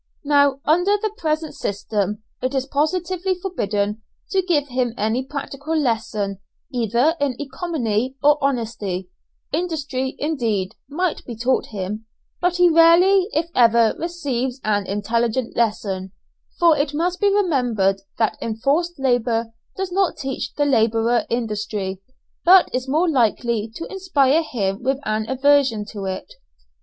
Now, 0.23 0.61
under 0.65 0.97
the 0.97 1.13
present 1.15 1.53
system 1.53 2.23
it 2.41 2.55
is 2.55 2.65
positively 2.65 3.35
forbidden 3.35 4.01
to 4.31 4.41
give 4.41 4.67
him 4.69 4.95
any 4.97 5.23
practical 5.23 5.77
lesson 5.79 6.39
either 6.73 7.15
in 7.21 7.39
economy 7.39 8.15
or 8.23 8.39
honesty; 8.43 9.09
industry, 9.53 10.15
indeed, 10.17 10.73
might 10.89 11.23
be 11.25 11.35
taught 11.35 11.67
him, 11.67 12.07
but 12.39 12.55
he 12.57 12.67
rarely 12.67 13.27
if 13.31 13.51
ever 13.53 13.93
receives 13.99 14.59
an 14.63 14.87
intelligent 14.87 15.55
lesson, 15.55 16.13
for 16.57 16.75
it 16.75 16.95
must 16.95 17.21
be 17.21 17.31
remembered 17.31 18.01
that 18.17 18.39
enforced 18.41 18.97
labour 18.97 19.53
does 19.77 19.91
not 19.91 20.17
teach 20.17 20.51
the 20.55 20.65
labourer 20.65 21.27
industry, 21.29 22.01
but 22.43 22.73
is 22.73 22.89
more 22.89 23.07
likely 23.07 23.69
to 23.75 23.85
inspire 23.91 24.41
him 24.41 24.81
with 24.81 24.97
an 25.05 25.29
aversion 25.29 25.85
to 25.85 26.05
it. 26.05 26.33